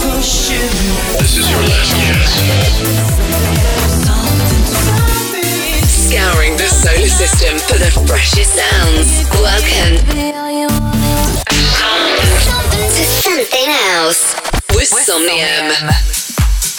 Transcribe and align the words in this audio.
This 0.00 1.36
is 1.36 1.50
your 1.50 1.60
last 1.60 1.90
chance. 1.90 2.30
Scouring 5.90 6.56
the 6.56 6.68
solar 6.68 7.08
system 7.08 7.58
for 7.58 7.78
the 7.78 7.90
freshest 8.06 8.54
sounds. 8.54 9.28
Welcome 9.40 9.98
to 12.94 13.04
something 13.04 13.68
else 13.96 14.34
with 14.72 14.86
Somnium. 14.86 16.27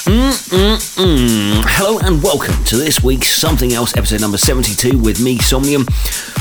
Mm-mm-mm. 0.09 1.61
Hello 1.67 1.99
and 1.99 2.23
welcome 2.23 2.63
to 2.63 2.77
this 2.77 3.03
week's 3.03 3.27
Something 3.27 3.73
Else 3.73 3.95
episode 3.95 4.21
number 4.21 4.39
72 4.39 4.97
with 4.97 5.21
me, 5.21 5.37
Somnium. 5.37 5.83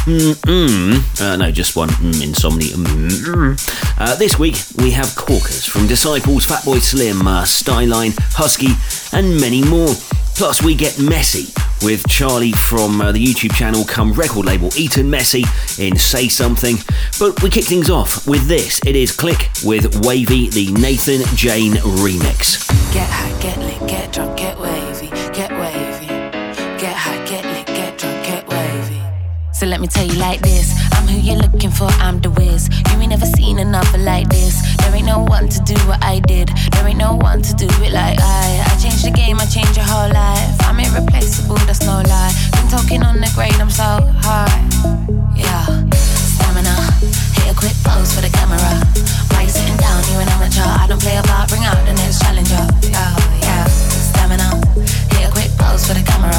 Mm-mm. 0.08 1.20
Uh, 1.20 1.36
no, 1.36 1.50
just 1.52 1.76
one 1.76 1.90
mm, 1.90 2.14
insomnium. 2.14 3.60
Uh, 3.98 4.16
this 4.16 4.38
week 4.38 4.56
we 4.78 4.90
have 4.92 5.14
Corkers 5.14 5.66
from 5.66 5.86
Disciples, 5.86 6.46
Fatboy 6.46 6.80
Slim, 6.80 7.26
uh, 7.26 7.42
Styline, 7.42 8.16
Husky, 8.32 8.68
and 9.14 9.38
many 9.38 9.62
more. 9.62 9.94
Plus, 10.38 10.62
we 10.62 10.76
get 10.76 11.00
messy 11.00 11.52
with 11.84 12.06
Charlie 12.06 12.52
from 12.52 13.00
uh, 13.00 13.10
the 13.10 13.18
YouTube 13.18 13.52
channel 13.56 13.84
come 13.84 14.12
record 14.12 14.46
label 14.46 14.70
Eton 14.76 15.10
Messy 15.10 15.42
in 15.82 15.96
Say 15.96 16.28
Something. 16.28 16.76
But 17.18 17.42
we 17.42 17.50
kick 17.50 17.64
things 17.64 17.90
off 17.90 18.24
with 18.24 18.46
this. 18.46 18.80
It 18.86 18.94
is 18.94 19.10
Click 19.10 19.50
with 19.64 20.06
Wavy, 20.06 20.48
the 20.48 20.70
Nathan 20.74 21.22
Jane 21.34 21.72
remix. 21.72 22.68
Get 22.94 23.10
high, 23.10 23.36
get 23.42 23.58
lit, 23.58 23.88
get 23.88 24.12
drunk, 24.12 24.38
get 24.38 24.60
wavy, 24.60 25.08
get 25.34 25.50
wavy. 25.50 26.06
Get 26.06 26.94
high, 26.94 27.26
get 27.26 27.44
lit, 27.44 27.66
get 27.66 27.98
drunk, 27.98 28.24
get 28.24 28.46
wavy. 28.46 29.02
So 29.52 29.66
let 29.66 29.80
me 29.80 29.88
tell 29.88 30.06
you 30.06 30.20
like 30.20 30.40
this 30.40 30.87
who 31.08 31.18
you're 31.18 31.40
looking 31.40 31.70
for, 31.70 31.88
I'm 32.04 32.20
the 32.20 32.30
whiz. 32.30 32.68
You 32.92 33.00
ain't 33.00 33.10
never 33.10 33.26
seen 33.26 33.58
another 33.58 33.98
like 33.98 34.28
this. 34.28 34.60
There 34.78 34.94
ain't 34.94 35.06
no 35.06 35.24
one 35.24 35.48
to 35.48 35.60
do 35.64 35.74
what 35.88 36.02
I 36.04 36.20
did. 36.20 36.48
There 36.72 36.86
ain't 36.86 36.98
no 36.98 37.16
one 37.16 37.40
to 37.42 37.52
do 37.54 37.66
it 37.82 37.92
like 37.92 38.18
I. 38.20 38.46
I 38.68 38.72
changed 38.76 39.04
the 39.04 39.10
game, 39.10 39.40
I 39.40 39.46
changed 39.46 39.76
your 39.76 39.88
whole 39.88 40.10
life. 40.12 40.56
I'm 40.68 40.78
irreplaceable, 40.78 41.56
that's 41.64 41.82
no 41.84 42.04
lie. 42.04 42.32
Been 42.52 42.68
talking 42.68 43.02
on 43.02 43.20
the 43.20 43.30
grade, 43.34 43.56
I'm 43.56 43.70
so 43.70 44.04
high. 44.20 44.52
Yeah, 45.34 45.64
stamina. 45.96 46.74
Hit 47.40 47.48
a 47.52 47.54
quick 47.56 47.76
pose 47.82 48.12
for 48.12 48.20
the 48.20 48.30
camera. 48.30 48.60
Why 49.32 49.48
you 49.48 49.52
sitting 49.52 49.76
down? 49.80 50.04
You're 50.12 50.22
an 50.22 50.28
amateur. 50.28 50.68
I 50.68 50.86
don't 50.88 51.00
play 51.00 51.16
a 51.16 51.22
part, 51.24 51.48
bring 51.48 51.64
out 51.64 51.80
the 51.88 51.94
next 51.96 52.20
challenger. 52.20 52.64
Yeah, 52.84 53.16
yeah, 53.40 53.64
stamina. 54.12 54.60
Hit 55.16 55.28
a 55.28 55.32
quick 55.32 55.50
pose 55.56 55.88
for 55.88 55.94
the 55.96 56.04
camera. 56.04 56.36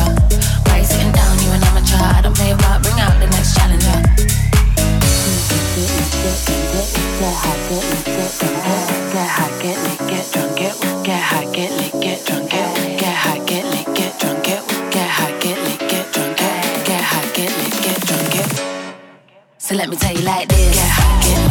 Why 0.69 0.79
you 0.79 0.85
sitting 0.85 1.11
down? 1.11 1.33
You're 1.41 1.57
an 1.57 1.63
amateur. 1.63 1.97
I 1.97 2.21
don't 2.21 2.35
play 2.35 2.51
a 2.51 2.57
So 19.69 19.75
let 19.75 19.87
me 19.87 19.97
tell 19.97 20.15
you 20.15 20.23
like 20.23 20.47
this: 20.49 20.73
Get 20.73 20.89
high, 20.89 21.21
get 21.21 21.48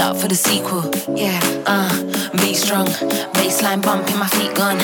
up 0.00 0.16
for 0.16 0.28
the 0.28 0.34
sequel. 0.34 0.82
Yeah, 1.16 1.40
uh, 1.66 1.90
be 2.40 2.54
strong, 2.54 2.86
baseline 3.34 3.82
bumping, 3.82 4.18
my 4.18 4.28
feet 4.28 4.54
gone. 4.54 4.80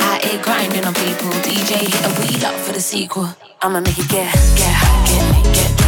Out 0.00 0.22
here 0.22 0.42
grinding 0.42 0.84
on 0.84 0.94
people. 0.94 1.30
DJ 1.42 1.86
hit 1.86 2.04
a 2.04 2.10
wheel 2.20 2.46
up 2.46 2.54
for 2.60 2.72
the 2.72 2.80
sequel. 2.80 3.28
I'ma 3.62 3.80
make 3.80 3.98
it 3.98 4.08
get, 4.08 4.32
get 4.56 4.74
get 5.06 5.54
get 5.54 5.87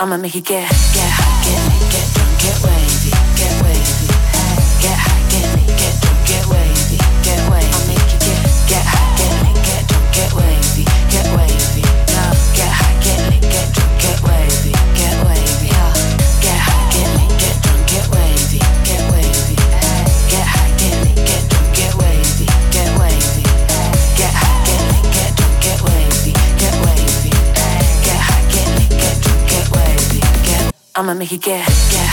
I'ma 0.00 0.16
make 0.16 0.32
get, 0.36 0.42
get 0.42 0.70
get 0.94 1.07
I'ma 30.98 31.14
make 31.14 31.30
it 31.30 31.42
get, 31.42 31.64
get 31.64 32.07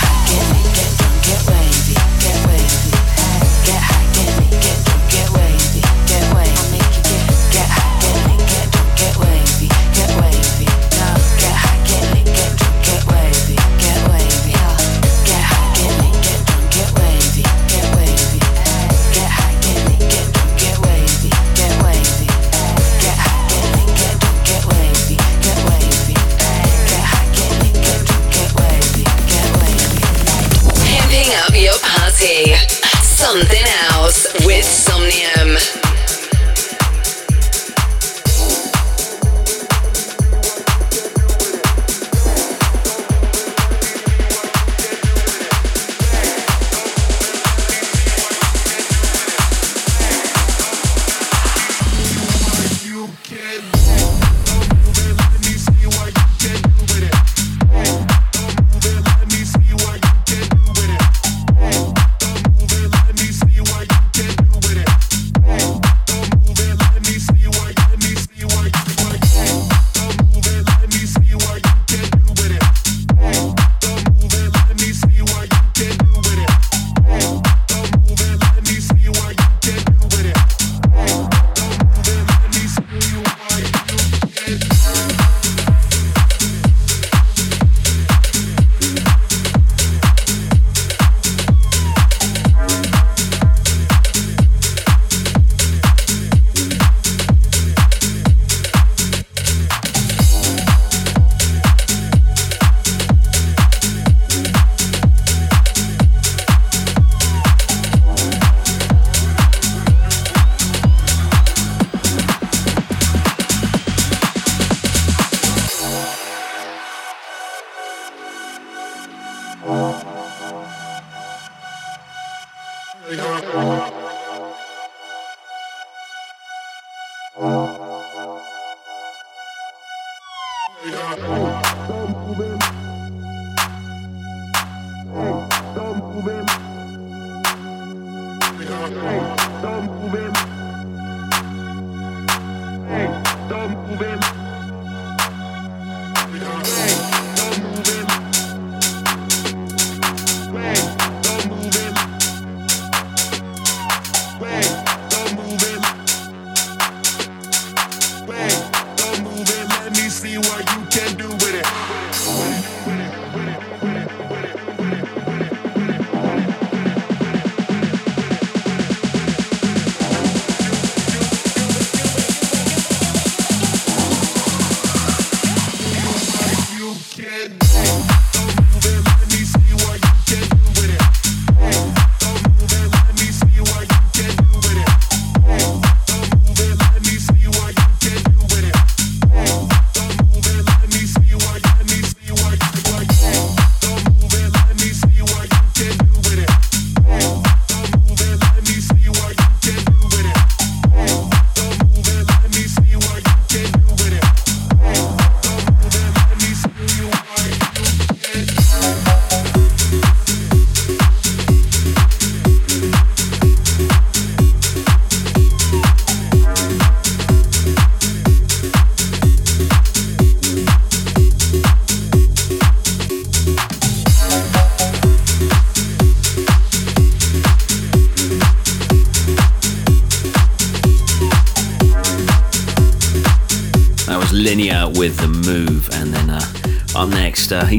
Uh, 127.38 127.86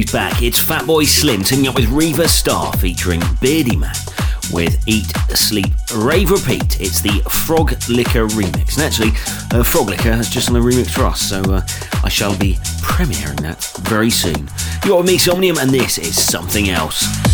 he's 0.01 0.11
back. 0.11 0.43
It's 0.43 0.63
Fatboy 0.63 1.05
Slim 1.05 1.43
teaming 1.43 1.67
up 1.67 1.75
with 1.75 1.89
Riva 1.89 2.27
Star 2.27 2.71
featuring 2.73 3.19
Beardyman 3.41 3.95
with 4.53 4.81
Eat, 4.87 5.07
Sleep, 5.35 5.73
Rave, 5.95 6.29
Repeat. 6.29 6.79
It's 6.79 7.01
the 7.01 7.21
Frog 7.29 7.71
Liquor 7.89 8.27
remix. 8.27 8.75
And 8.75 8.83
actually, 8.83 9.11
uh, 9.57 9.63
Frog 9.63 9.89
Liquor 9.89 10.13
has 10.13 10.29
just 10.29 10.47
done 10.47 10.57
a 10.57 10.59
remix 10.59 10.89
for 10.89 11.05
us, 11.05 11.21
so 11.21 11.41
uh, 11.41 11.61
I 12.03 12.09
shall 12.09 12.37
be 12.37 12.55
premiering 12.81 13.39
that 13.41 13.63
very 13.87 14.09
soon. 14.09 14.49
You're 14.85 14.97
with 14.97 15.07
me, 15.07 15.17
Somnium, 15.17 15.57
and 15.57 15.71
this 15.71 15.97
is 15.97 16.21
something 16.21 16.69
else. 16.69 17.26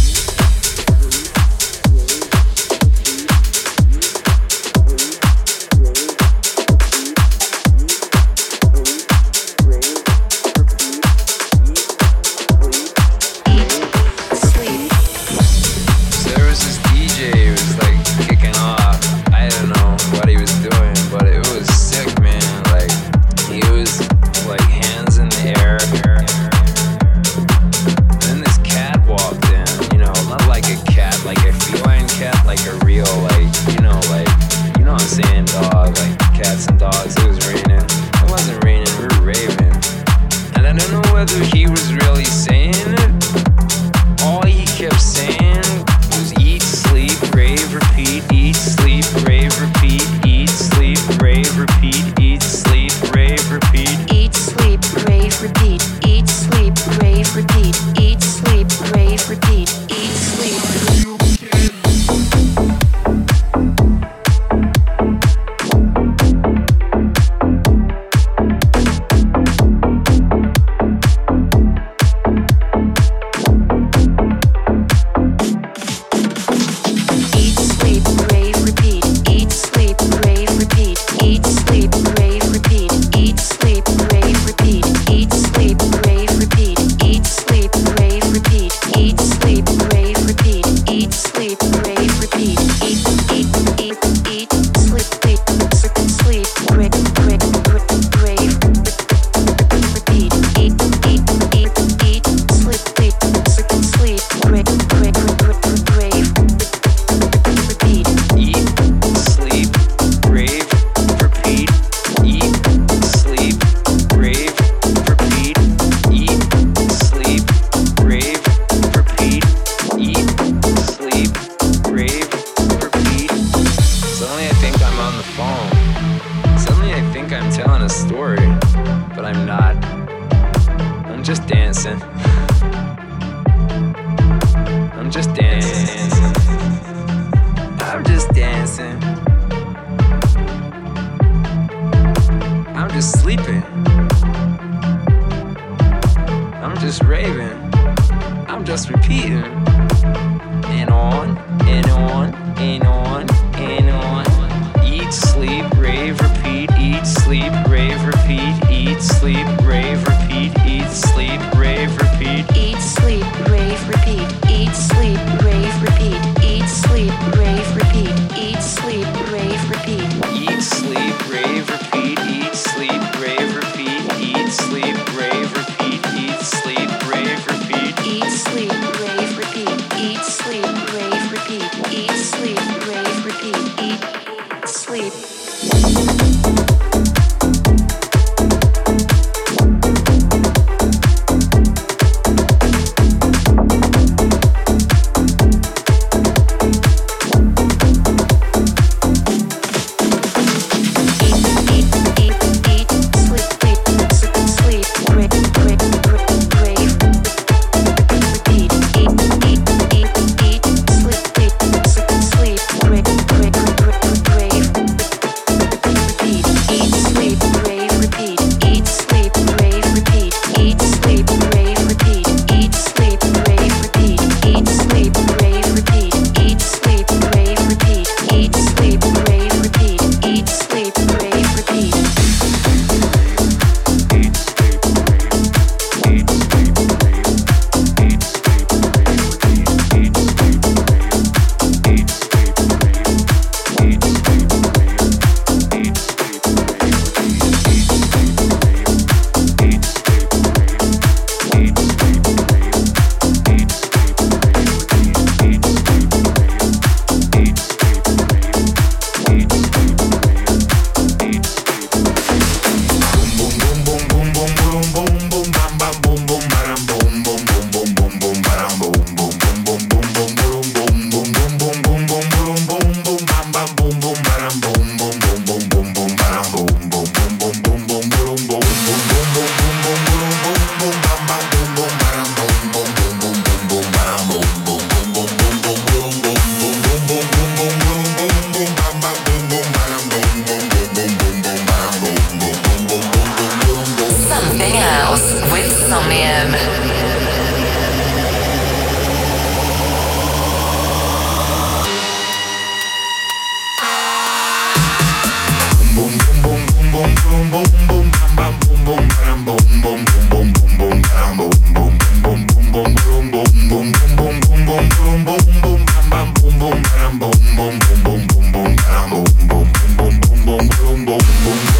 bom, 321.18 321.20
bom. 321.44 321.72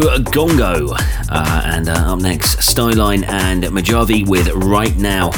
Gongo. 0.00 0.96
Uh, 1.28 1.62
and 1.64 1.88
uh, 1.88 2.12
up 2.12 2.20
next, 2.20 2.56
Styline 2.56 3.26
and 3.26 3.64
Majavi 3.64 4.26
with 4.26 4.48
Right 4.48 4.96
Now. 4.96 5.30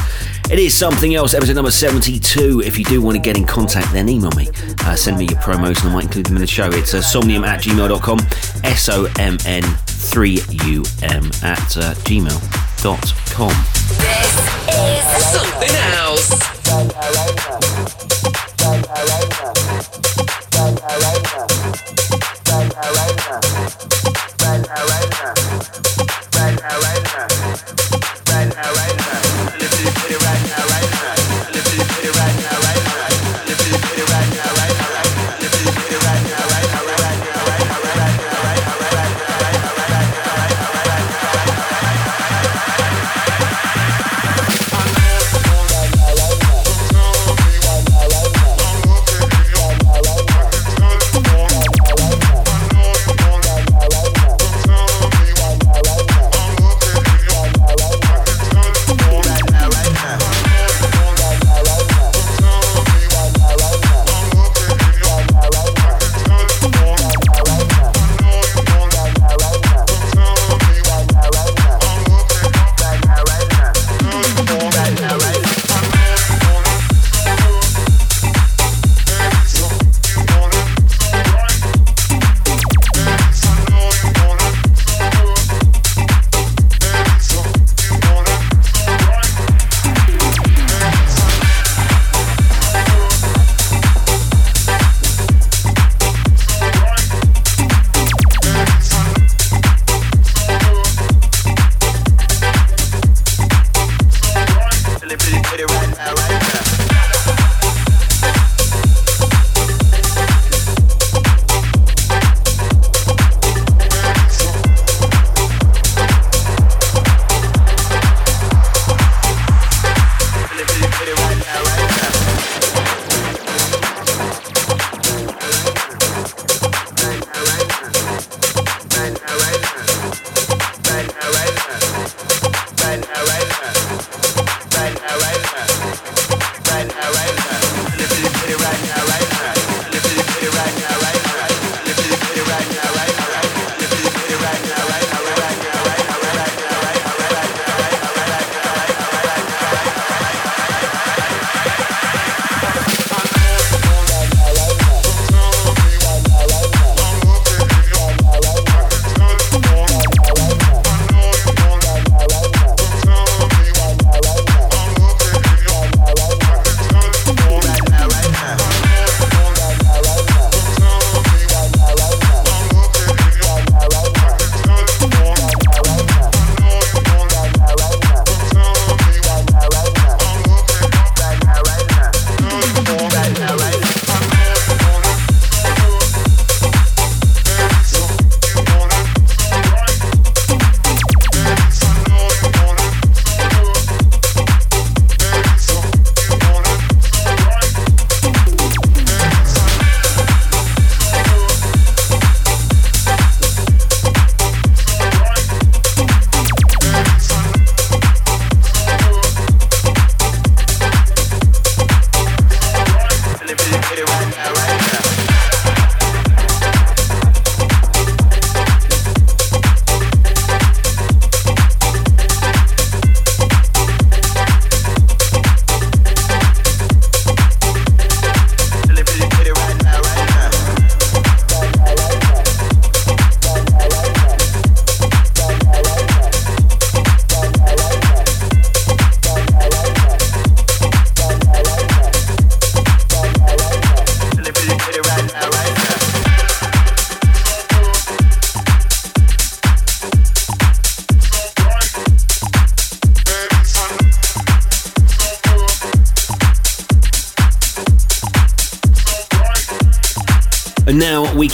It 0.50 0.58
is 0.58 0.76
something 0.76 1.14
else, 1.14 1.34
episode 1.34 1.56
number 1.56 1.70
72. 1.70 2.62
If 2.64 2.78
you 2.78 2.84
do 2.84 3.02
want 3.02 3.16
to 3.16 3.22
get 3.22 3.36
in 3.36 3.44
contact, 3.44 3.92
then 3.92 4.08
email 4.08 4.30
me. 4.32 4.48
Uh, 4.80 4.94
send 4.94 5.18
me 5.18 5.26
your 5.26 5.38
promos 5.40 5.80
and 5.82 5.90
I 5.90 5.92
might 5.92 6.04
include 6.04 6.26
them 6.26 6.36
in 6.36 6.40
the 6.40 6.46
show. 6.46 6.70
It's 6.70 6.94
uh, 6.94 7.02
somnium 7.02 7.44
at 7.44 7.62
gmail.com, 7.62 8.18
S 8.64 8.88
O 8.88 9.06
M 9.18 9.36
N 9.44 9.62
3 9.86 10.40
U 10.64 10.84
M 11.02 11.26
at 11.42 11.76
uh, 11.76 11.94
gmail.com. 12.04 13.77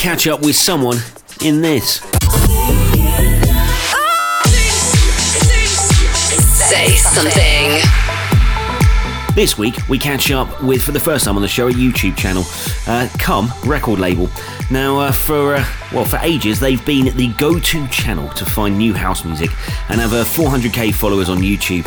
catch 0.05 0.27
up 0.27 0.43
with 0.43 0.55
someone 0.55 0.99
in 1.41 1.63
this. 1.63 2.01
Say 6.59 6.89
something. 6.97 7.81
This 9.35 9.57
week, 9.57 9.77
we 9.89 9.99
catch 9.99 10.31
up 10.31 10.63
with, 10.63 10.83
for 10.83 10.93
the 10.93 11.01
first 11.01 11.25
time 11.25 11.37
on 11.37 11.43
the 11.43 11.49
show, 11.49 11.69
a 11.69 11.73
YouTube 11.73 12.19
channel, 12.19 12.45
uh, 12.87 13.09
Come 13.19 13.51
record 13.65 13.99
label. 13.99 14.29
Now, 14.71 14.99
uh, 15.01 15.13
for 15.13 15.55
uh, 15.55 15.67
well, 15.93 16.05
for 16.05 16.19
ages, 16.23 16.61
they've 16.61 16.85
been 16.85 17.17
the 17.17 17.29
go-to 17.39 17.89
channel 17.89 18.29
to 18.31 18.45
find 18.45 18.77
new 18.77 18.93
house 18.93 19.25
music, 19.25 19.51
and 19.89 20.01
have 20.01 20.13
uh, 20.13 20.25
400k 20.25 20.95
followers 20.95 21.29
on 21.29 21.39
YouTube. 21.39 21.87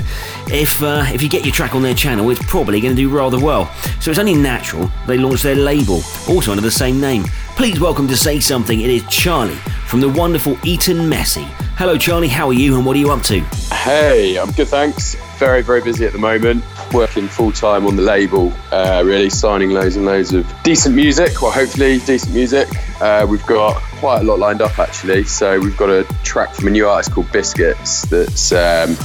If 0.52 0.82
uh, 0.82 1.06
if 1.14 1.22
you 1.22 1.30
get 1.30 1.46
your 1.46 1.54
track 1.54 1.76
on 1.76 1.84
their 1.84 1.94
channel, 1.94 2.30
it's 2.30 2.44
probably 2.48 2.82
going 2.82 2.96
to 2.96 3.02
do 3.02 3.10
rather 3.10 3.40
well. 3.40 3.72
So 4.02 4.10
it's 4.10 4.20
only 4.20 4.36
natural 4.36 4.92
they 5.06 5.18
launch 5.18 5.42
their 5.42 5.56
label, 5.56 6.02
also 6.28 6.52
under 6.52 6.62
the 6.62 6.72
same 6.72 7.00
name, 7.00 7.24
Please 7.58 7.80
welcome 7.80 8.08
to 8.08 8.16
Say 8.16 8.40
Something. 8.40 8.82
It 8.82 8.92
is 8.92 9.04
Charlie 9.08 9.56
from 9.88 10.00
the 10.00 10.08
wonderful 10.08 10.60
Eton 10.64 11.10
Messy. 11.10 11.48
Hello, 11.76 11.98
Charlie. 11.98 12.28
How 12.28 12.46
are 12.50 12.54
you 12.54 12.76
and 12.76 12.86
what 12.86 12.96
are 12.96 13.00
you 13.00 13.10
up 13.10 13.24
to? 13.24 13.40
Hey, 13.74 14.38
I'm 14.38 14.52
good, 14.52 14.68
thanks. 14.68 15.16
Very, 15.40 15.64
very 15.64 15.82
busy 15.82 16.06
at 16.06 16.14
the 16.14 16.20
moment. 16.20 16.64
Working 16.94 17.28
full 17.28 17.52
time 17.52 17.88
on 17.88 17.96
the 17.96 18.04
label, 18.04 18.54
uh, 18.72 19.02
really 19.04 19.32
signing 19.32 19.72
loads 19.72 19.96
and 19.96 20.06
loads 20.06 20.34
of 20.34 20.46
decent 20.62 20.94
music, 20.94 21.42
well, 21.42 21.50
hopefully 21.50 21.98
decent 21.98 22.32
music. 22.32 22.70
Uh, 23.02 23.26
we've 23.28 23.46
got 23.48 23.82
quite 23.98 24.22
a 24.22 24.24
lot 24.24 24.38
lined 24.38 24.62
up 24.62 24.78
actually. 24.78 25.24
So 25.24 25.60
we've 25.60 25.78
got 25.78 25.90
a 25.90 26.04
track 26.24 26.54
from 26.54 26.68
a 26.68 26.70
new 26.70 26.88
artist 26.88 27.12
called 27.12 27.32
Biscuits 27.32 28.04
that's. 28.04 28.52
Um, 28.52 28.96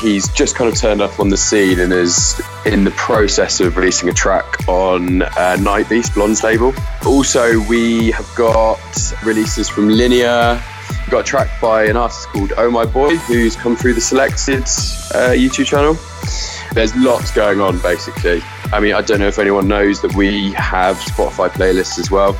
he's 0.00 0.28
just 0.28 0.56
kind 0.56 0.72
of 0.72 0.78
turned 0.78 1.00
up 1.00 1.18
on 1.20 1.28
the 1.28 1.36
scene 1.36 1.80
and 1.80 1.92
is 1.92 2.40
in 2.66 2.84
the 2.84 2.90
process 2.92 3.60
of 3.60 3.76
releasing 3.76 4.08
a 4.08 4.12
track 4.12 4.68
on 4.68 5.22
uh, 5.22 5.56
Night 5.60 5.88
Beast 5.88 6.14
Blonde's 6.14 6.42
label. 6.42 6.74
Also, 7.06 7.60
we 7.68 8.10
have 8.10 8.30
got 8.34 8.80
releases 9.24 9.68
from 9.68 9.88
Linear. 9.88 10.62
We've 10.90 11.10
got 11.10 11.20
a 11.20 11.24
track 11.24 11.60
by 11.60 11.84
an 11.84 11.96
artist 11.96 12.28
called 12.28 12.52
Oh 12.56 12.70
My 12.70 12.84
Boy, 12.84 13.16
who's 13.16 13.56
come 13.56 13.76
through 13.76 13.94
the 13.94 14.00
Selected 14.00 14.62
uh, 14.62 15.32
YouTube 15.32 15.66
channel. 15.66 15.98
There's 16.72 16.94
lots 16.96 17.30
going 17.30 17.60
on, 17.60 17.78
basically. 17.80 18.42
I 18.72 18.80
mean, 18.80 18.94
I 18.94 19.02
don't 19.02 19.20
know 19.20 19.28
if 19.28 19.38
anyone 19.38 19.68
knows 19.68 20.02
that 20.02 20.14
we 20.14 20.52
have 20.52 20.96
Spotify 20.96 21.48
playlists 21.48 21.98
as 21.98 22.10
well. 22.10 22.32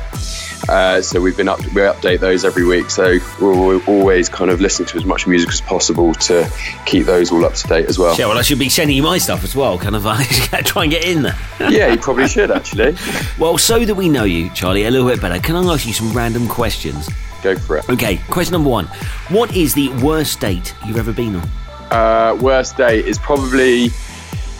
Uh, 0.67 1.01
so 1.01 1.21
we've 1.21 1.37
been 1.37 1.47
up, 1.47 1.59
we 1.59 1.81
update 1.81 2.19
those 2.19 2.43
every 2.45 2.65
week. 2.65 2.89
So 2.89 3.17
we're 3.39 3.83
always 3.85 4.29
kind 4.29 4.49
of 4.49 4.61
listening 4.61 4.87
to 4.89 4.97
as 4.97 5.05
much 5.05 5.27
music 5.27 5.49
as 5.49 5.61
possible 5.61 6.13
to 6.13 6.51
keep 6.85 7.05
those 7.05 7.31
all 7.31 7.45
up 7.45 7.53
to 7.53 7.67
date 7.67 7.87
as 7.87 7.99
well. 7.99 8.15
Yeah, 8.17 8.27
well, 8.27 8.37
I 8.37 8.41
should 8.41 8.59
be 8.59 8.69
sending 8.69 8.95
you 8.95 9.03
my 9.03 9.17
stuff 9.17 9.43
as 9.43 9.55
well. 9.55 9.77
Kind 9.77 9.95
of, 9.95 10.05
uh, 10.07 10.23
try 10.63 10.83
and 10.83 10.91
get 10.91 11.05
in 11.05 11.23
there. 11.23 11.37
yeah, 11.59 11.91
you 11.91 11.97
probably 11.97 12.27
should 12.27 12.51
actually. 12.51 12.95
well, 13.39 13.57
so 13.57 13.85
that 13.85 13.95
we 13.95 14.09
know 14.09 14.23
you, 14.23 14.49
Charlie, 14.51 14.85
a 14.85 14.91
little 14.91 15.07
bit 15.07 15.21
better, 15.21 15.39
can 15.39 15.55
I 15.55 15.63
ask 15.73 15.85
you 15.85 15.93
some 15.93 16.11
random 16.13 16.47
questions? 16.47 17.09
Go 17.43 17.55
for 17.55 17.77
it. 17.77 17.89
Okay, 17.89 18.17
question 18.29 18.53
number 18.53 18.69
one: 18.69 18.85
What 19.29 19.55
is 19.55 19.73
the 19.73 19.89
worst 20.03 20.39
date 20.39 20.73
you've 20.85 20.97
ever 20.97 21.13
been 21.13 21.35
on? 21.35 21.49
Uh, 21.91 22.37
worst 22.41 22.77
date 22.77 23.05
is 23.05 23.19
probably. 23.19 23.89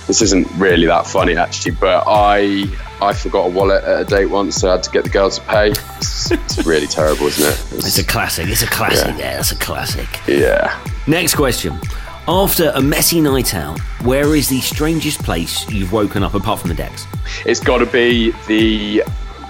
This 0.08 0.22
isn't 0.22 0.48
really 0.58 0.86
that 0.88 1.08
funny 1.08 1.36
actually, 1.36 1.72
but 1.72 2.04
I 2.08 2.66
I 3.02 3.14
forgot 3.14 3.48
a 3.48 3.50
wallet 3.50 3.84
at 3.84 4.02
a 4.02 4.06
date 4.06 4.28
once, 4.28 4.58
so 4.58 4.70
I 4.70 4.72
had 4.74 4.84
to 4.84 4.92
get 4.92 5.04
the 5.04 5.10
girl 5.10 5.30
to 5.30 5.42
pay. 5.42 5.72
It's, 5.72 6.32
it's 6.32 6.66
really 6.66 6.88
terrible, 6.88 7.28
isn't 7.28 7.44
it? 7.44 7.78
It's, 7.78 7.88
it's, 7.88 7.98
a 7.98 8.04
classic. 8.04 8.48
It's 8.48 8.62
a 8.62 8.68
classic. 8.68 9.18
Yeah. 9.18 9.18
yeah, 9.18 9.36
that's 9.36 9.52
a 9.52 9.58
classic. 9.58 10.08
Yeah. 10.28 10.84
Next 11.08 11.36
question. 11.36 11.80
After 12.28 12.72
a 12.74 12.82
messy 12.82 13.22
night 13.22 13.54
out, 13.54 13.80
where 14.04 14.36
is 14.36 14.50
the 14.50 14.60
strangest 14.62 15.22
place 15.24 15.70
you've 15.70 15.92
woken 15.92 16.24
up 16.24 16.34
apart 16.34 16.60
from 16.60 16.70
the 16.70 16.76
decks? 16.76 17.06
It's 17.46 17.60
got 17.60 17.80
to 17.80 17.86
be 17.86 18.32
the 18.48 19.04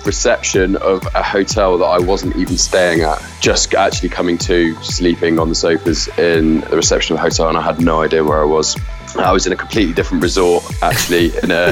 reception 0.05 0.75
of 0.77 1.07
a 1.15 1.23
hotel 1.23 1.77
that 1.77 1.85
I 1.85 1.99
wasn't 1.99 2.35
even 2.35 2.57
staying 2.57 3.01
at. 3.01 3.23
Just 3.39 3.73
actually 3.73 4.09
coming 4.09 4.37
to 4.39 4.75
sleeping 4.83 5.39
on 5.39 5.49
the 5.49 5.55
sofas 5.55 6.07
in 6.17 6.61
the 6.61 6.75
reception 6.75 7.15
of 7.15 7.19
a 7.19 7.23
hotel, 7.23 7.49
and 7.49 7.57
I 7.57 7.61
had 7.61 7.79
no 7.79 8.01
idea 8.01 8.23
where 8.23 8.41
I 8.41 8.45
was. 8.45 8.75
I 9.17 9.32
was 9.32 9.47
in 9.47 9.54
a 9.54 9.56
completely 9.56 9.93
different 9.93 10.23
resort, 10.23 10.63
actually, 10.82 11.38
in 11.38 11.51
a 11.51 11.71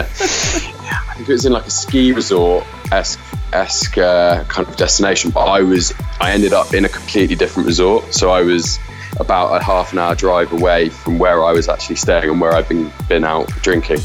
I 1.13 1.15
think 1.15 1.29
it 1.29 1.33
was 1.33 1.45
in 1.45 1.53
like 1.53 1.65
a 1.65 1.71
ski 1.71 2.11
resort 2.11 2.65
esque 2.91 3.97
uh, 3.97 4.43
kind 4.45 4.67
of 4.67 4.75
destination. 4.75 5.31
But 5.31 5.45
I 5.45 5.61
was 5.61 5.93
I 6.19 6.31
ended 6.31 6.53
up 6.53 6.73
in 6.73 6.85
a 6.85 6.89
completely 6.89 7.35
different 7.35 7.67
resort. 7.67 8.13
So 8.13 8.31
I 8.31 8.41
was 8.41 8.79
about 9.19 9.55
a 9.55 9.63
half 9.63 9.93
an 9.93 9.99
hour 9.99 10.15
drive 10.15 10.51
away 10.53 10.89
from 10.89 11.19
where 11.19 11.43
I 11.43 11.51
was 11.51 11.69
actually 11.69 11.97
staying 11.97 12.29
and 12.29 12.41
where 12.41 12.53
I've 12.53 12.67
been 12.67 12.91
been 13.07 13.23
out 13.23 13.47
drinking. 13.61 13.99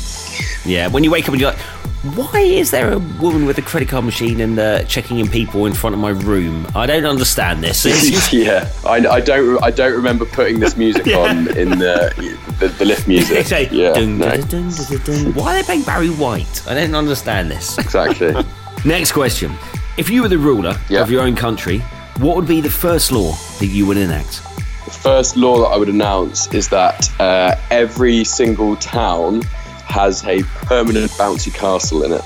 Yeah, 0.64 0.88
when 0.88 1.04
you 1.04 1.10
wake 1.10 1.24
up 1.24 1.32
and 1.32 1.40
you're 1.40 1.50
like, 1.52 1.60
why 2.14 2.40
is 2.40 2.70
there 2.70 2.92
a 2.92 2.98
woman 2.98 3.46
with 3.46 3.58
a 3.58 3.62
credit 3.62 3.88
card 3.88 4.04
machine 4.04 4.40
and 4.40 4.58
uh, 4.58 4.82
checking 4.84 5.18
in 5.18 5.28
people 5.28 5.66
in 5.66 5.74
front 5.74 5.94
of 5.94 6.00
my 6.00 6.10
room? 6.10 6.66
I 6.74 6.86
don't 6.86 7.06
understand 7.06 7.62
this. 7.62 7.84
yeah, 8.32 8.70
I, 8.84 9.06
I, 9.06 9.20
don't. 9.20 9.62
I 9.62 9.70
don't 9.70 9.94
remember 9.94 10.24
putting 10.24 10.60
this 10.60 10.76
music 10.76 11.06
yeah. 11.06 11.18
on 11.18 11.56
in 11.56 11.70
the, 11.70 12.12
the, 12.58 12.68
the 12.68 12.84
lift 12.84 13.08
music. 13.08 13.46
say, 13.46 13.68
yeah, 13.70 13.92
dun, 13.92 14.18
no. 14.18 14.36
dun, 14.36 14.70
dun, 14.70 15.34
Why 15.34 15.54
are 15.54 15.58
they 15.58 15.62
playing 15.64 15.82
Barry 15.82 16.10
White? 16.10 16.66
I 16.68 16.74
don't 16.74 16.94
understand 16.94 17.50
this. 17.50 17.78
Exactly. 17.78 18.34
Next 18.84 19.12
question: 19.12 19.52
If 19.96 20.10
you 20.10 20.22
were 20.22 20.28
the 20.28 20.38
ruler 20.38 20.78
yeah. 20.88 21.00
of 21.00 21.10
your 21.10 21.22
own 21.22 21.34
country, 21.34 21.78
what 22.18 22.36
would 22.36 22.48
be 22.48 22.60
the 22.60 22.70
first 22.70 23.12
law 23.12 23.32
that 23.58 23.66
you 23.66 23.86
would 23.86 23.96
enact? 23.96 24.42
The 24.84 24.90
first 24.90 25.36
law 25.36 25.58
that 25.58 25.66
I 25.66 25.76
would 25.76 25.88
announce 25.88 26.52
is 26.54 26.68
that 26.70 27.10
uh, 27.20 27.54
every 27.70 28.24
single 28.24 28.76
town 28.76 29.42
has 29.88 30.24
a 30.24 30.42
permanent 30.42 31.10
bouncy 31.12 31.52
castle 31.52 32.04
in 32.04 32.12
it. 32.12 32.22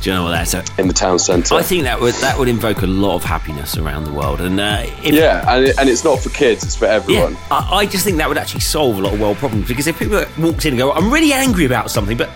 Do 0.00 0.10
you 0.10 0.16
know 0.16 0.24
what 0.24 0.32
that's? 0.32 0.78
in 0.78 0.86
the 0.86 0.92
town 0.92 1.18
centre. 1.18 1.54
I 1.54 1.62
think 1.62 1.84
that 1.84 1.98
would 1.98 2.14
that 2.16 2.38
would 2.38 2.48
invoke 2.48 2.82
a 2.82 2.86
lot 2.86 3.14
of 3.14 3.24
happiness 3.24 3.78
around 3.78 4.04
the 4.04 4.12
world, 4.12 4.42
and 4.42 4.60
uh, 4.60 4.82
if, 5.02 5.14
yeah, 5.14 5.42
and, 5.48 5.64
it, 5.64 5.78
and 5.78 5.88
it's 5.88 6.04
not 6.04 6.18
for 6.20 6.28
kids; 6.28 6.62
it's 6.62 6.76
for 6.76 6.84
everyone. 6.84 7.32
Yeah, 7.32 7.38
I, 7.50 7.76
I, 7.76 7.86
just 7.86 8.04
think 8.04 8.18
that 8.18 8.28
would 8.28 8.36
actually 8.36 8.60
solve 8.60 8.98
a 8.98 9.00
lot 9.00 9.14
of 9.14 9.20
world 9.20 9.38
problems 9.38 9.66
because 9.66 9.86
if 9.86 9.98
people 9.98 10.22
walked 10.38 10.66
in 10.66 10.74
and 10.74 10.78
go, 10.78 10.92
"I'm 10.92 11.10
really 11.10 11.32
angry 11.32 11.64
about 11.64 11.90
something," 11.90 12.18
but 12.18 12.28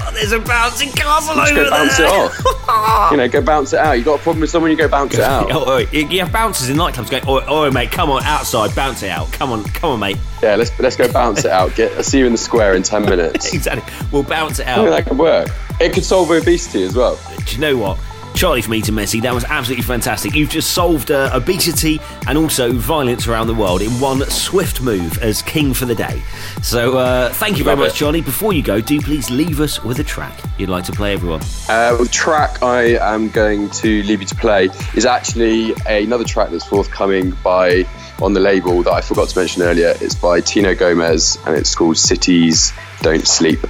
oh, 0.00 0.10
there's 0.14 0.32
a 0.32 0.38
bouncing 0.40 0.90
castle 0.90 1.34
Just 1.34 1.52
over 1.52 1.64
go 1.64 1.70
bounce 1.70 1.96
there. 1.96 2.06
it 2.06 2.12
off. 2.12 3.10
you 3.10 3.16
know, 3.16 3.28
go 3.28 3.40
bounce 3.42 3.72
it 3.72 3.78
out. 3.78 3.92
You 3.92 4.04
got 4.04 4.20
a 4.20 4.22
problem 4.22 4.40
with 4.40 4.50
someone, 4.50 4.70
you 4.70 4.76
go 4.76 4.88
bounce 4.88 5.14
it 5.14 5.20
out. 5.20 5.50
Oh, 5.52 5.64
oh, 5.66 5.78
you 5.78 6.20
have 6.20 6.32
bouncers 6.32 6.68
in 6.68 6.76
nightclubs 6.76 7.10
going, 7.10 7.24
"Oh, 7.26 7.42
oh, 7.46 7.70
mate, 7.70 7.90
come 7.90 8.10
on 8.10 8.22
outside, 8.24 8.74
bounce 8.74 9.02
it 9.02 9.10
out. 9.10 9.32
Come 9.32 9.52
on, 9.52 9.64
come 9.64 9.90
on, 9.90 10.00
mate." 10.00 10.16
Yeah, 10.42 10.56
let's 10.56 10.76
let's 10.78 10.96
go 10.96 11.10
bounce 11.12 11.44
it 11.44 11.50
out. 11.50 11.74
Get, 11.74 11.92
I'll 11.96 12.02
see 12.02 12.18
you 12.18 12.26
in 12.26 12.32
the 12.32 12.38
square 12.38 12.74
in 12.74 12.82
ten 12.82 13.02
minutes. 13.08 13.52
exactly. 13.52 13.92
We'll 14.12 14.22
bounce 14.22 14.58
it 14.58 14.66
out. 14.66 14.84
that 14.86 15.06
could 15.06 15.18
work. 15.18 15.48
It 15.80 15.92
could 15.92 16.04
solve 16.04 16.30
obesity 16.30 16.82
as 16.84 16.94
well. 16.94 17.18
Do 17.46 17.54
you 17.54 17.60
know 17.60 17.76
what? 17.76 17.98
Charlie 18.34 18.62
from 18.62 18.74
Eton 18.74 18.94
Messy, 18.94 19.20
that 19.20 19.34
was 19.34 19.44
absolutely 19.44 19.82
fantastic. 19.82 20.34
You've 20.34 20.50
just 20.50 20.72
solved 20.72 21.10
uh, 21.10 21.30
obesity 21.32 22.00
and 22.26 22.38
also 22.38 22.72
violence 22.72 23.26
around 23.26 23.48
the 23.48 23.54
world 23.54 23.82
in 23.82 23.90
one 24.00 24.20
swift 24.30 24.80
move 24.80 25.18
as 25.18 25.42
king 25.42 25.74
for 25.74 25.84
the 25.84 25.94
day. 25.94 26.22
So 26.62 26.96
uh, 26.98 27.30
thank 27.34 27.58
you 27.58 27.64
very 27.64 27.76
Love 27.76 27.86
much, 27.86 27.96
it. 27.96 27.98
Charlie. 27.98 28.20
Before 28.22 28.52
you 28.52 28.62
go, 28.62 28.80
do 28.80 29.00
please 29.00 29.30
leave 29.30 29.60
us 29.60 29.84
with 29.84 29.98
a 29.98 30.04
track 30.04 30.38
you'd 30.58 30.68
like 30.68 30.84
to 30.84 30.92
play, 30.92 31.12
everyone. 31.12 31.40
Uh, 31.68 31.96
the 31.96 32.08
track 32.10 32.62
I 32.62 32.96
am 32.96 33.28
going 33.30 33.70
to 33.70 34.02
leave 34.04 34.20
you 34.20 34.26
to 34.26 34.36
play 34.36 34.68
is 34.94 35.06
actually 35.06 35.74
another 35.86 36.24
track 36.24 36.50
that's 36.50 36.64
forthcoming 36.66 37.32
by 37.42 37.84
on 38.22 38.34
the 38.34 38.40
label 38.40 38.82
that 38.82 38.92
I 38.92 39.00
forgot 39.00 39.28
to 39.30 39.38
mention 39.38 39.62
earlier. 39.62 39.94
It's 40.00 40.14
by 40.14 40.40
Tino 40.40 40.74
Gomez 40.74 41.38
and 41.46 41.56
it's 41.56 41.74
called 41.74 41.96
Cities 41.96 42.72
Don't 43.00 43.26
Sleep. 43.26 43.60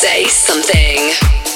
Say 0.00 0.28
something. 0.28 1.47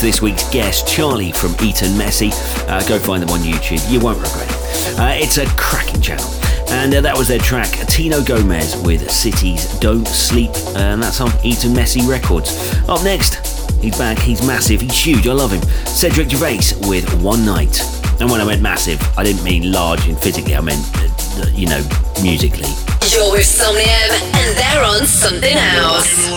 This 0.00 0.22
week's 0.22 0.48
guest, 0.50 0.88
Charlie 0.88 1.32
from 1.32 1.54
Eton 1.62 1.96
Messy. 1.98 2.30
Uh, 2.68 2.86
go 2.88 2.98
find 2.98 3.22
them 3.22 3.30
on 3.30 3.40
YouTube, 3.40 3.80
you 3.90 4.00
won't 4.00 4.18
regret 4.18 4.48
it. 4.48 4.98
Uh, 4.98 5.12
it's 5.14 5.36
a 5.38 5.46
cracking 5.56 6.00
channel. 6.00 6.26
And 6.70 6.94
uh, 6.94 7.00
that 7.02 7.16
was 7.16 7.28
their 7.28 7.38
track, 7.38 7.68
Tino 7.86 8.22
Gomez 8.22 8.76
with 8.82 9.10
Cities 9.10 9.66
Don't 9.78 10.06
Sleep, 10.06 10.50
and 10.76 11.02
that's 11.02 11.20
on 11.20 11.30
Eton 11.44 11.74
Messy 11.74 12.00
Records. 12.08 12.50
Up 12.88 13.02
next, 13.02 13.34
he's 13.80 13.98
back, 13.98 14.18
he's 14.18 14.46
massive, 14.46 14.80
he's 14.80 14.98
huge, 14.98 15.26
I 15.26 15.32
love 15.32 15.50
him. 15.50 15.62
Cedric 15.86 16.30
Gervais 16.30 16.76
with 16.88 17.12
One 17.22 17.44
Night. 17.44 17.80
And 18.20 18.30
when 18.30 18.40
I 18.40 18.44
meant 18.44 18.62
massive, 18.62 19.00
I 19.18 19.24
didn't 19.24 19.44
mean 19.44 19.72
large 19.72 20.06
and 20.06 20.18
physically, 20.18 20.54
I 20.54 20.60
meant, 20.60 20.84
uh, 20.94 21.46
you 21.52 21.66
know, 21.66 21.82
musically. 22.22 22.70
You're 23.08 23.32
with 23.32 23.44
Somnium, 23.44 23.86
and 23.86 24.56
they're 24.56 24.84
on 24.84 25.04
something 25.04 25.56
else. 25.56 26.30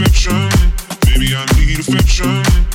Baby, 0.00 0.06
I 0.06 0.16
need 0.16 0.48
affection. 0.48 0.72
Baby, 1.04 1.36
I 1.36 1.44
need 1.58 1.78
affection. 1.78 2.69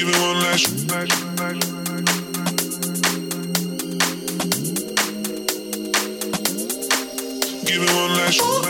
give 0.00 0.08
me 0.08 0.18
one 0.26 0.38
last 0.40 0.66
Give 7.66 7.80
me 7.82 7.86
one 7.86 8.12
last 8.16 8.69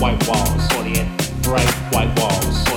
White 0.00 0.28
wall, 0.28 0.36
white 0.36 0.46
walls, 0.46 0.72
48. 0.74 1.06
Bright 1.42 1.74
white 1.92 2.18
walls, 2.20 2.67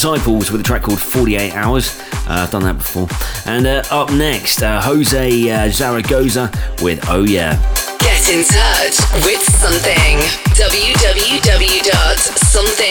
Disciples 0.00 0.48
with 0.50 0.62
a 0.62 0.64
track 0.64 0.84
called 0.84 0.98
48 0.98 1.52
Hours. 1.52 2.00
Uh, 2.26 2.28
I've 2.28 2.50
done 2.50 2.62
that 2.62 2.78
before. 2.78 3.06
And 3.44 3.66
uh, 3.66 3.82
up 3.90 4.10
next, 4.10 4.62
uh, 4.62 4.80
Jose 4.80 5.50
uh, 5.50 5.68
Zaragoza 5.68 6.50
with 6.80 7.04
Oh 7.10 7.24
Yeah. 7.24 7.58
Get 7.98 8.26
in 8.30 8.42
touch 8.42 8.98
with 9.26 9.42
something. 9.60 10.16
www.something.com. 10.56 12.89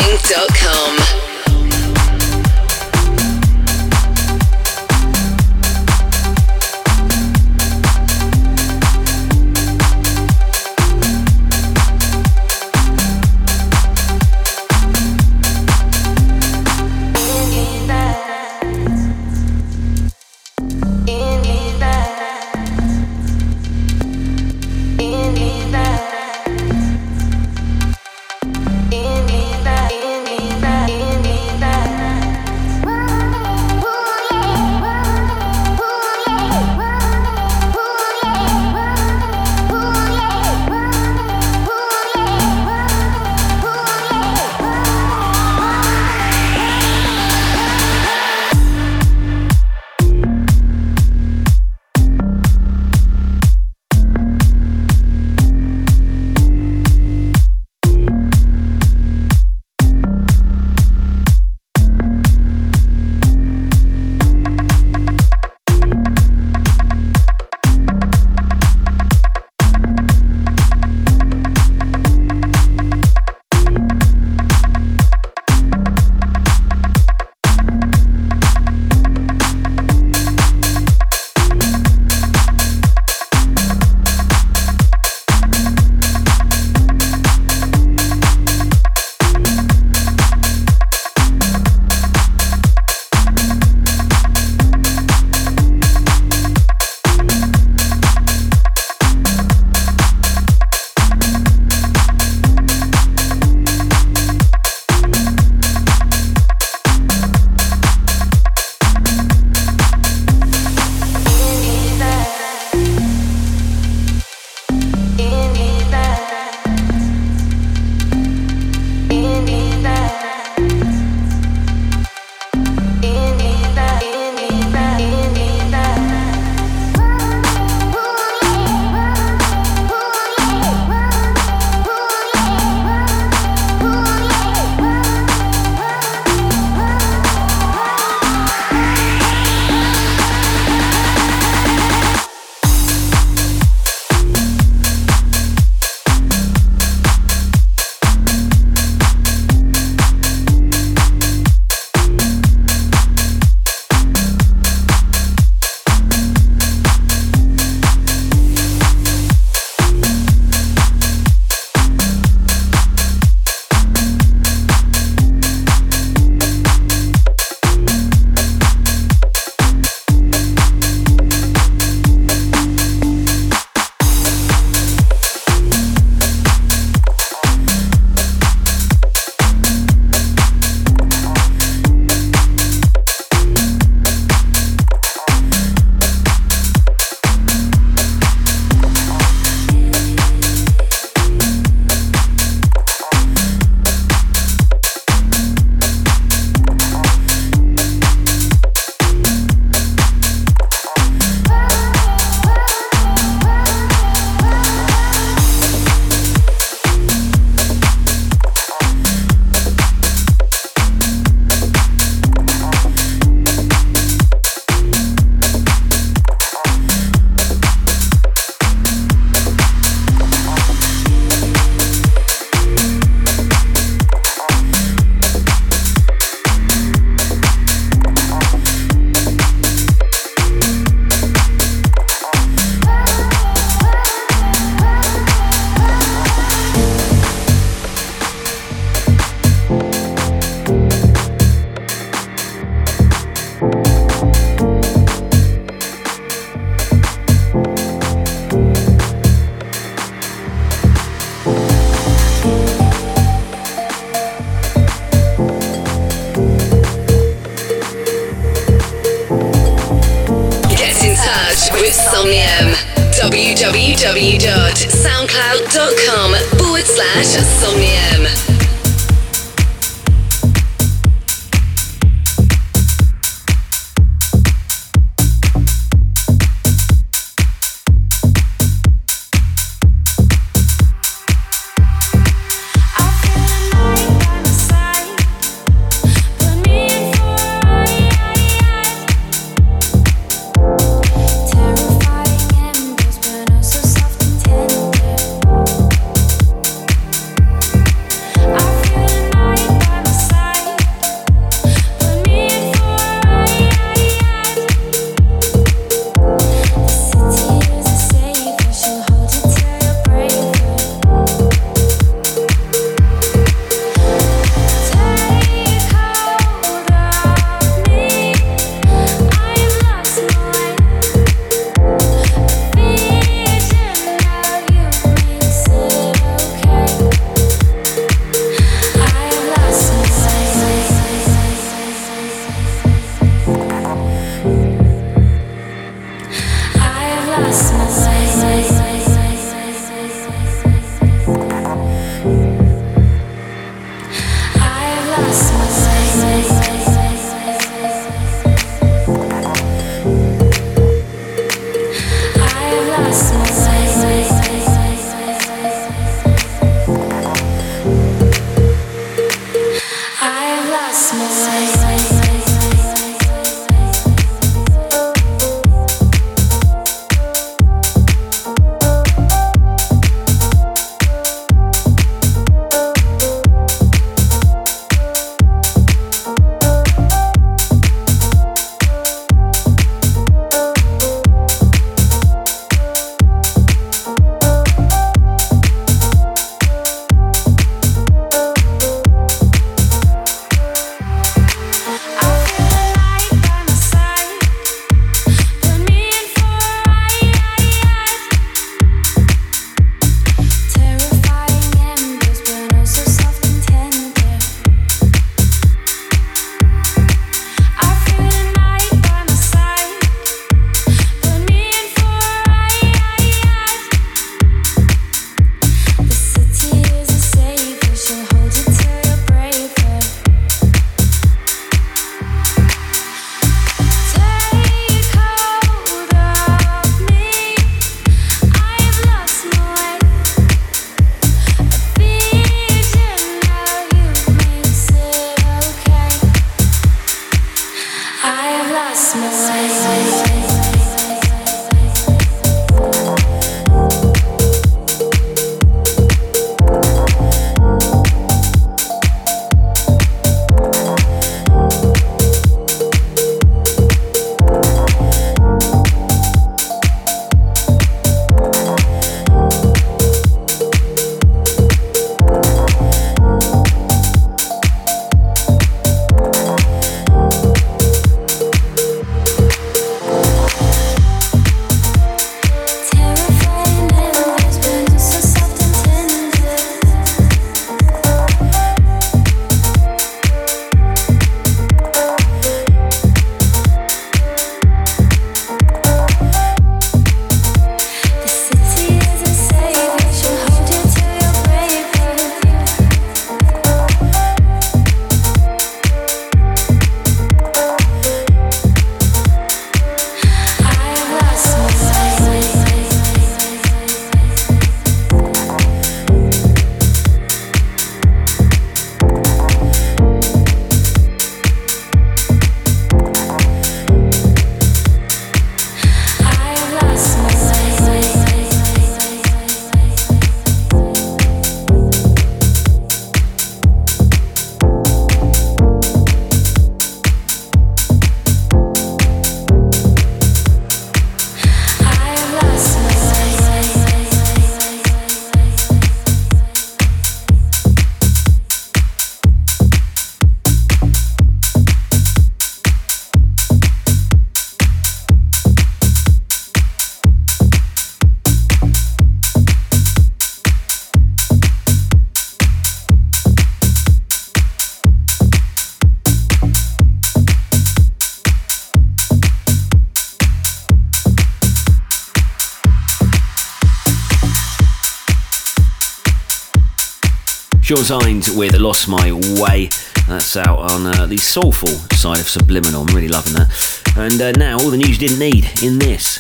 Sean 567.69 567.83
Signs 567.85 568.31
with 568.31 568.57
Lost 568.57 568.87
My 568.87 569.11
Way. 569.11 569.69
That's 570.07 570.35
out 570.37 570.71
on 570.71 570.87
uh, 570.87 571.05
the 571.05 571.17
soulful 571.17 571.69
side 571.95 572.19
of 572.19 572.27
Subliminal. 572.27 572.81
I'm 572.81 572.95
really 572.95 573.09
loving 573.09 573.33
that. 573.33 573.93
And 573.95 574.19
uh, 574.19 574.31
now, 574.31 574.57
all 574.57 574.71
the 574.71 574.77
news 574.77 574.99
you 574.99 575.07
didn't 575.07 575.19
need 575.19 575.47
in 575.61 575.77
this. 575.77 576.19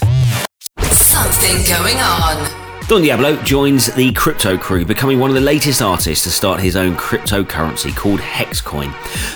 Something 0.91 1.55
going 1.67 1.97
on. 1.97 2.87
Don 2.87 3.01
Diablo 3.01 3.35
joins 3.41 3.91
the 3.95 4.13
crypto 4.13 4.59
crew, 4.59 4.85
becoming 4.85 5.17
one 5.17 5.31
of 5.31 5.33
the 5.33 5.41
latest 5.41 5.81
artists 5.81 6.23
to 6.25 6.29
start 6.29 6.59
his 6.59 6.75
own 6.75 6.95
cryptocurrency 6.95 7.95
called 7.95 8.19
Hexcoin. 8.19 8.93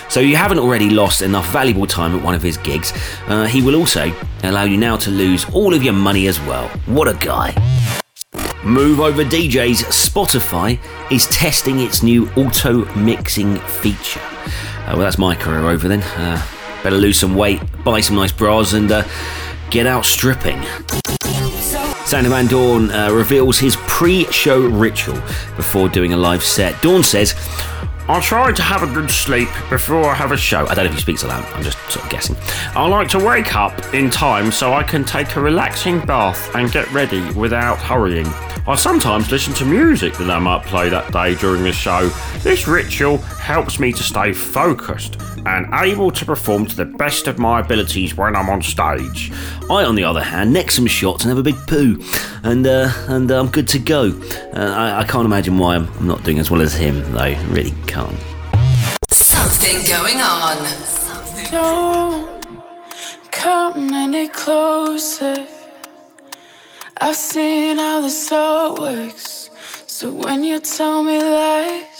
So 0.08 0.20
you 0.20 0.36
haven't 0.36 0.60
already 0.60 0.90
lost 0.90 1.20
enough 1.20 1.50
valuable 1.50 1.88
time 1.88 2.14
at 2.16 2.22
one 2.22 2.36
of 2.36 2.42
his 2.44 2.56
gigs. 2.58 2.92
Uh, 3.26 3.46
he 3.46 3.60
will 3.60 3.74
also 3.74 4.12
allow 4.44 4.62
you 4.62 4.76
now 4.76 4.96
to 4.98 5.10
lose 5.10 5.52
all 5.52 5.74
of 5.74 5.82
your 5.82 5.94
money 5.94 6.28
as 6.28 6.38
well. 6.42 6.68
What 6.86 7.08
a 7.08 7.14
guy! 7.14 7.73
Move 8.64 8.98
Over 9.00 9.24
DJs 9.24 9.84
Spotify 9.92 10.78
is 11.12 11.26
testing 11.26 11.80
its 11.80 12.02
new 12.02 12.30
auto 12.30 12.86
mixing 12.94 13.56
feature. 13.58 14.20
Uh, 14.20 14.92
well, 14.92 15.00
that's 15.00 15.18
my 15.18 15.34
career 15.34 15.68
over 15.68 15.86
then. 15.86 16.00
Uh, 16.00 16.42
better 16.82 16.96
lose 16.96 17.18
some 17.18 17.34
weight, 17.34 17.60
buy 17.84 18.00
some 18.00 18.16
nice 18.16 18.32
bras, 18.32 18.72
and 18.72 18.90
uh, 18.90 19.06
get 19.68 19.86
out 19.86 20.06
stripping. 20.06 20.62
Sound 22.06 22.30
Man 22.30 22.46
Dawn 22.46 22.90
uh, 22.90 23.10
reveals 23.12 23.58
his 23.58 23.76
pre 23.76 24.24
show 24.32 24.60
ritual 24.60 25.20
before 25.56 25.90
doing 25.90 26.14
a 26.14 26.16
live 26.16 26.42
set. 26.42 26.80
Dawn 26.80 27.02
says, 27.02 27.34
I 28.06 28.20
try 28.20 28.52
to 28.52 28.62
have 28.62 28.82
a 28.82 28.86
good 28.86 29.10
sleep 29.10 29.48
before 29.70 30.04
I 30.04 30.14
have 30.14 30.30
a 30.30 30.36
show. 30.36 30.66
I 30.66 30.74
don't 30.74 30.84
know 30.84 30.90
if 30.90 30.94
he 30.94 31.00
speaks 31.00 31.22
that, 31.22 31.30
I'm 31.30 31.62
just 31.62 31.78
sort 31.90 32.04
of 32.04 32.10
guessing. 32.10 32.36
I 32.76 32.86
like 32.86 33.08
to 33.08 33.18
wake 33.18 33.56
up 33.56 33.94
in 33.94 34.10
time 34.10 34.52
so 34.52 34.74
I 34.74 34.82
can 34.82 35.04
take 35.04 35.36
a 35.36 35.40
relaxing 35.40 36.04
bath 36.04 36.54
and 36.54 36.70
get 36.70 36.90
ready 36.92 37.32
without 37.32 37.78
hurrying. 37.78 38.26
I 38.66 38.74
sometimes 38.76 39.30
listen 39.30 39.54
to 39.54 39.64
music 39.64 40.12
that 40.18 40.30
I 40.30 40.38
might 40.38 40.64
play 40.64 40.90
that 40.90 41.14
day 41.14 41.34
during 41.36 41.62
the 41.62 41.72
show. 41.72 42.08
This 42.40 42.68
ritual 42.68 43.16
helps 43.18 43.80
me 43.80 43.90
to 43.92 44.02
stay 44.02 44.34
focused 44.34 45.18
and 45.46 45.66
able 45.72 46.10
to 46.10 46.24
perform 46.24 46.66
to 46.66 46.76
the 46.76 46.84
best 46.84 47.26
of 47.26 47.38
my 47.38 47.60
abilities 47.60 48.16
when 48.16 48.36
I'm 48.36 48.48
on 48.48 48.62
stage. 48.62 49.32
I, 49.70 49.84
on 49.84 49.94
the 49.94 50.04
other 50.04 50.22
hand, 50.22 50.52
neck 50.52 50.70
some 50.70 50.86
shots 50.86 51.24
and 51.24 51.30
have 51.30 51.38
a 51.38 51.42
big 51.42 51.56
poo, 51.66 52.02
and 52.42 52.66
uh, 52.66 52.90
and 53.08 53.30
uh, 53.30 53.40
I'm 53.40 53.48
good 53.48 53.68
to 53.68 53.78
go. 53.78 54.12
Uh, 54.54 54.60
I, 54.60 55.00
I 55.00 55.04
can't 55.04 55.26
imagine 55.26 55.58
why 55.58 55.76
I'm 55.76 55.88
I'm 55.98 56.08
not 56.08 56.22
doing 56.24 56.38
as 56.38 56.50
well 56.50 56.60
as 56.60 56.74
him, 56.74 57.00
though. 57.12 57.34
Really 57.48 57.74
can't. 57.86 58.16
Something 59.10 59.78
going 59.88 60.20
on. 60.20 60.56
Something. 60.66 61.50
Don't 61.50 62.46
come 63.30 63.92
any 63.94 64.28
closer. 64.28 65.46
I've 66.98 67.16
seen 67.16 67.78
how 67.78 68.00
this 68.02 68.30
all 68.32 68.76
works. 68.80 69.50
So 69.86 70.12
when 70.12 70.44
you 70.44 70.60
tell 70.60 71.02
me 71.02 71.18
lies, 71.18 71.93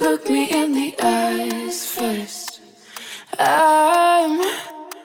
look 0.00 0.28
me 0.28 0.50
in 0.50 0.72
the 0.72 0.94
eyes 1.02 1.86
first. 1.86 2.60
I'm 3.38 4.40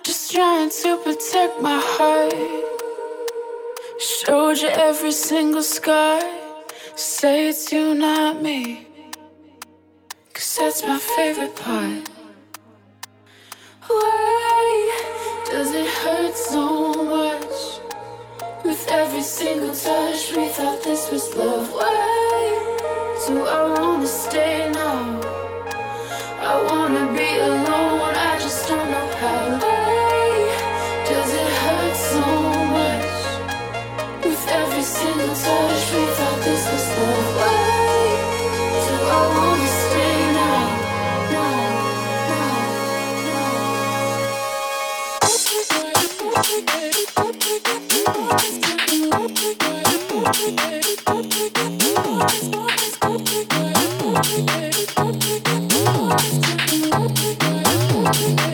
just 0.04 0.32
trying 0.32 0.70
to 0.82 0.98
protect 0.98 1.62
my 1.62 1.80
heart. 1.82 2.34
Showed 4.00 4.58
you 4.60 4.70
every 4.70 5.12
single 5.12 5.64
scar. 5.64 6.22
Say 6.96 7.50
it's 7.50 7.72
you, 7.72 7.96
not 7.96 8.42
me. 8.42 8.88
Cause 10.34 10.58
that's 10.60 10.84
my 10.84 10.98
favorite 10.98 11.56
part. 11.56 12.10
Why 13.88 15.46
does 15.52 15.74
it 15.74 15.88
hurt 15.88 16.36
so 16.36 16.94
much? 16.94 17.80
With 18.64 18.88
every 18.90 19.22
single 19.22 19.74
touch, 19.74 20.36
we 20.36 20.48
thought 20.50 20.84
this 20.84 21.12
was 21.12 21.36
love. 21.36 21.72
Why 21.74 22.69
so 23.30 23.46
I 23.46 23.62
wanna 23.80 24.08
stay 24.08 24.72
now. 24.72 25.02
I 26.52 26.54
wanna 26.68 27.06
be 27.18 27.30
alone, 27.50 28.14
I 28.30 28.32
just 28.44 28.62
don't 28.70 28.88
know 28.94 29.08
how. 29.22 29.42
Why 29.64 30.30
does 31.10 31.32
it 31.42 31.52
hurt 31.64 31.96
so 32.12 32.24
much? 32.76 33.18
With 34.26 34.46
every 34.60 34.86
single 34.98 35.36
touch, 35.46 35.84
we 35.94 36.04
thought 36.18 36.40
this 36.46 36.64
was 36.72 36.86
the 36.96 37.08
way. 37.38 38.14
do 38.86 38.96
I 39.18 39.22
wanna 39.36 39.70
stay 39.84 40.18
now? 40.40 40.64
Now, 50.64 50.69
Thank 54.22 54.50
you. 58.40 58.49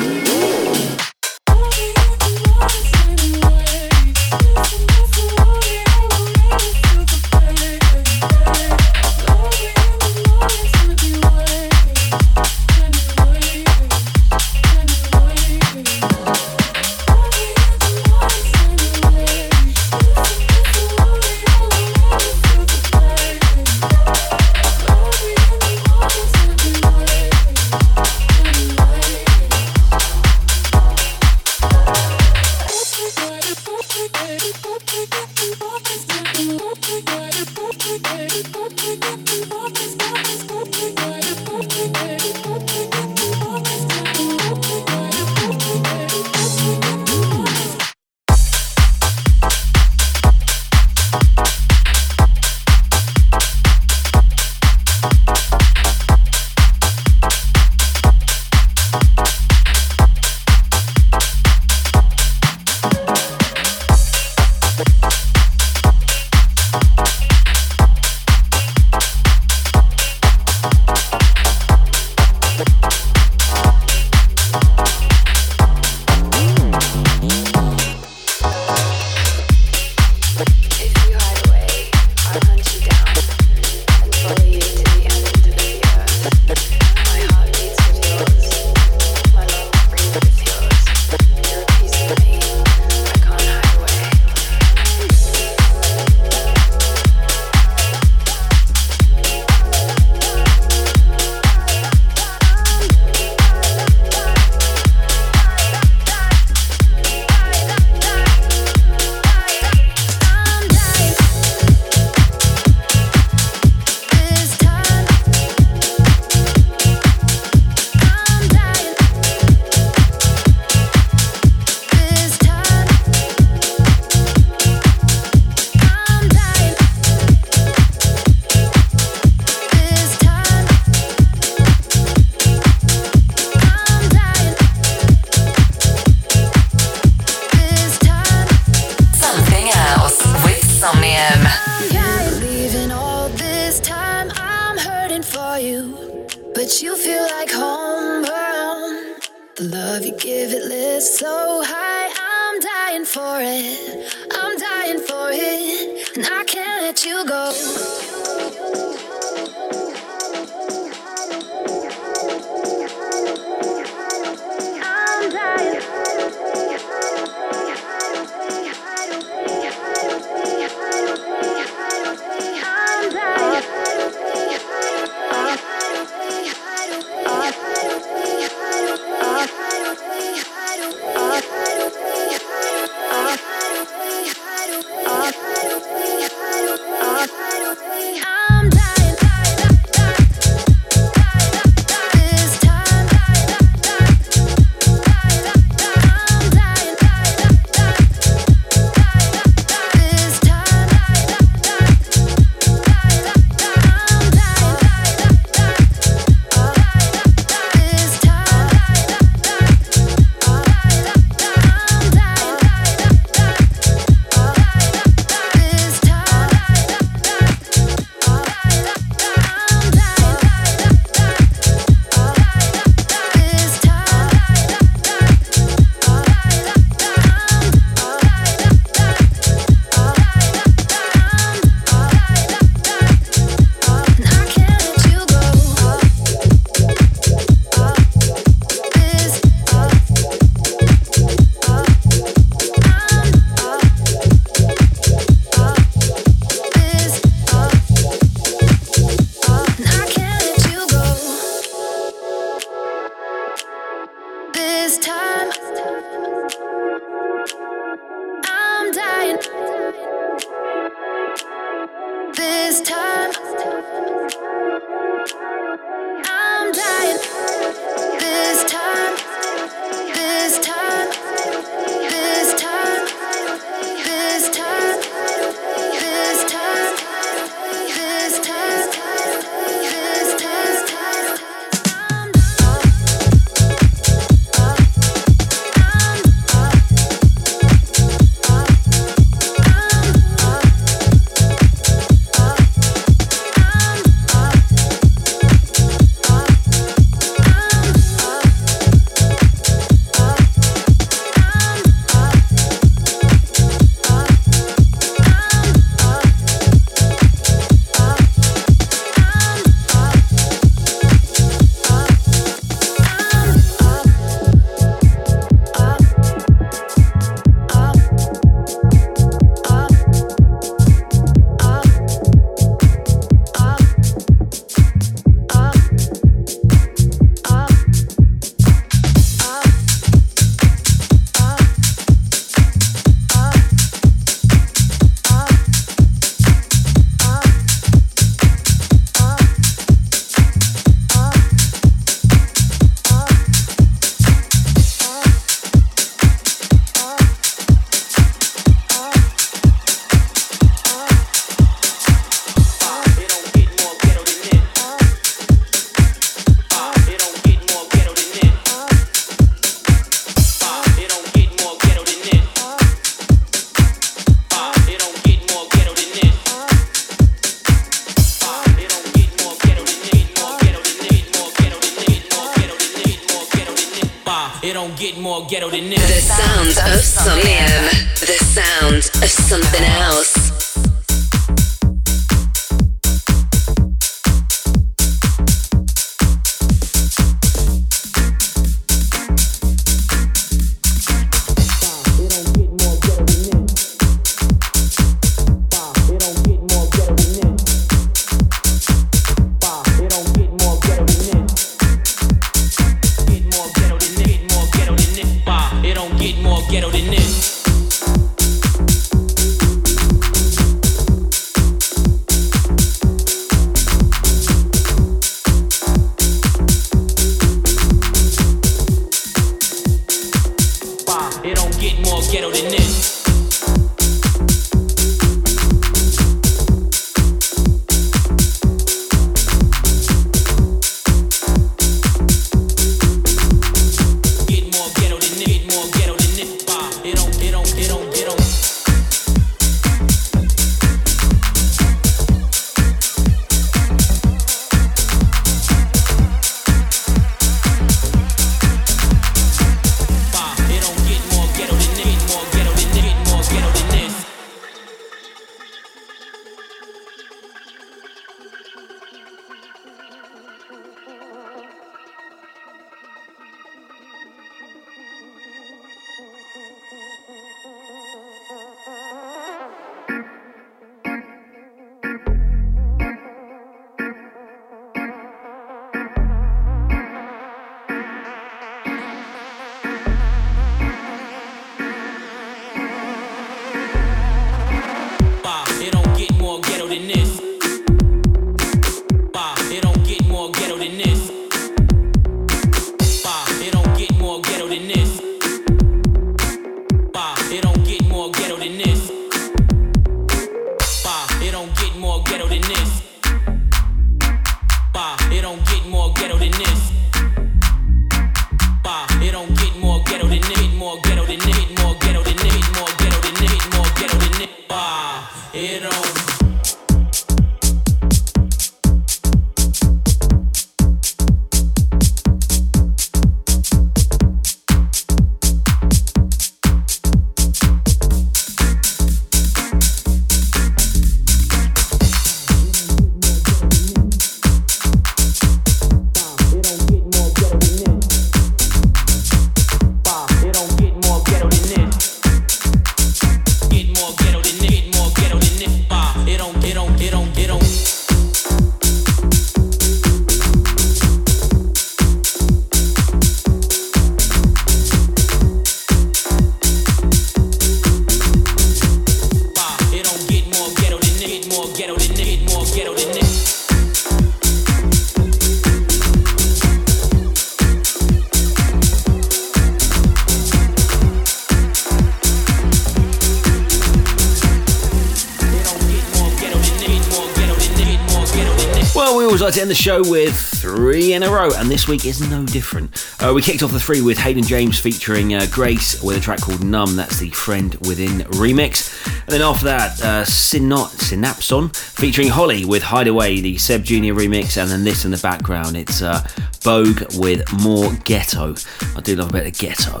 End 579.62 579.70
the 579.70 579.74
show 579.76 580.02
with 580.10 580.34
three 580.34 581.12
in 581.12 581.22
a 581.22 581.30
row, 581.30 581.50
and 581.56 581.70
this 581.70 581.86
week 581.86 582.04
is 582.04 582.20
no 582.28 582.44
different. 582.44 583.06
Uh, 583.20 583.32
we 583.32 583.40
kicked 583.40 583.62
off 583.62 583.70
the 583.70 583.78
three 583.78 584.00
with 584.00 584.18
Hayden 584.18 584.42
James 584.42 584.80
featuring 584.80 585.34
uh, 585.34 585.46
Grace 585.52 586.02
with 586.02 586.16
a 586.16 586.20
track 586.20 586.40
called 586.40 586.64
Numb. 586.64 586.96
That's 586.96 587.20
the 587.20 587.30
Friend 587.30 587.72
Within 587.86 588.22
remix. 588.32 588.90
And 589.06 589.28
then 589.28 589.40
after 589.40 589.66
that, 589.66 590.02
uh, 590.02 590.24
Syno- 590.24 590.90
Synapson 590.96 591.74
featuring 591.76 592.26
Holly 592.26 592.64
with 592.64 592.82
Hideaway, 592.82 593.40
the 593.40 593.56
Seb 593.56 593.84
Junior 593.84 594.14
remix. 594.14 594.60
And 594.60 594.68
then 594.68 594.82
this 594.82 595.04
in 595.04 595.12
the 595.12 595.18
background, 595.18 595.76
it's 595.76 596.02
uh, 596.02 596.26
Bogue 596.64 597.02
with 597.14 597.44
More 597.62 597.92
Ghetto. 598.04 598.56
I 598.96 599.00
do 599.00 599.14
love 599.14 599.30
a 599.30 599.32
bit 599.32 599.46
of 599.46 599.58
ghetto. 599.58 600.00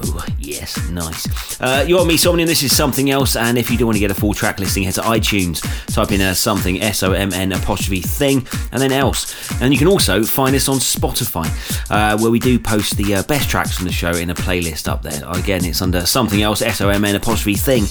Yes, 0.62 0.90
nice. 0.90 1.60
Uh, 1.60 1.84
you 1.88 1.98
are 1.98 2.06
me, 2.06 2.16
Somnium. 2.16 2.46
This 2.46 2.62
is 2.62 2.72
something 2.72 3.10
else. 3.10 3.34
And 3.34 3.58
if 3.58 3.68
you 3.68 3.76
do 3.76 3.84
want 3.84 3.96
to 3.96 4.00
get 4.00 4.12
a 4.12 4.14
full 4.14 4.32
track 4.32 4.60
listing, 4.60 4.84
head 4.84 4.94
to 4.94 5.00
iTunes, 5.00 5.60
type 5.92 6.12
in 6.12 6.20
uh, 6.20 6.34
something, 6.34 6.80
S 6.80 7.02
O 7.02 7.10
M 7.10 7.32
N 7.32 7.50
apostrophe 7.50 8.00
thing, 8.00 8.46
and 8.70 8.80
then 8.80 8.92
else. 8.92 9.34
And 9.60 9.72
you 9.72 9.78
can 9.78 9.88
also 9.88 10.22
find 10.22 10.54
us 10.54 10.68
on 10.68 10.76
Spotify, 10.76 11.48
uh, 11.90 12.16
where 12.18 12.30
we 12.30 12.38
do 12.38 12.60
post 12.60 12.96
the 12.96 13.16
uh, 13.16 13.22
best 13.24 13.50
tracks 13.50 13.76
from 13.76 13.86
the 13.86 13.92
show 13.92 14.12
in 14.12 14.30
a 14.30 14.36
playlist 14.36 14.86
up 14.86 15.02
there. 15.02 15.20
Again, 15.30 15.64
it's 15.64 15.82
under 15.82 16.06
something 16.06 16.42
else, 16.42 16.62
S 16.62 16.80
O 16.80 16.90
M 16.90 17.04
N 17.04 17.16
apostrophe 17.16 17.54
thing. 17.54 17.86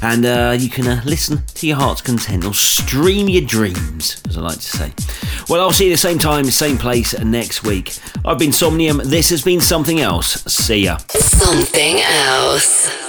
And 0.00 0.24
uh, 0.24 0.56
you 0.58 0.70
can 0.70 0.88
uh, 0.88 1.02
listen 1.04 1.42
to 1.56 1.66
your 1.66 1.76
heart's 1.76 2.00
content 2.00 2.46
or 2.46 2.54
stream 2.54 3.28
your 3.28 3.44
dreams, 3.44 4.22
as 4.26 4.38
I 4.38 4.40
like 4.40 4.56
to 4.56 4.62
say. 4.62 4.92
Well, 5.48 5.60
I'll 5.60 5.72
see 5.72 5.84
you 5.84 5.90
the 5.90 5.96
same 5.96 6.18
time, 6.18 6.44
same 6.46 6.78
place 6.78 7.18
next 7.20 7.62
week. 7.62 7.96
I've 8.24 8.38
been 8.38 8.52
Somnium. 8.52 9.00
This 9.04 9.30
has 9.30 9.42
been 9.42 9.60
something 9.60 10.00
else. 10.00 10.42
See 10.44 10.84
ya. 10.84 10.96
Something 11.08 12.00
else. 12.00 13.03